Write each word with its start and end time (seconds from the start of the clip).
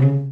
Mm-hmm. 0.00 0.31